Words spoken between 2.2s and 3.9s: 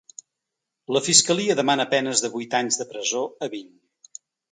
de vuit anys de presó a vint.